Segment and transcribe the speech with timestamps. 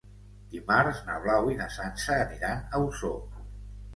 [0.53, 3.21] Dimarts na Blau i na Sança aniran a Osor.